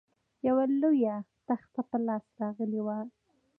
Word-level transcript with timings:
یوه 0.47 0.63
لویه 0.81 1.15
تخته 1.47 1.81
په 1.89 1.97
لاس 2.05 2.25
راغلې 2.41 2.81
وه. 2.85 2.97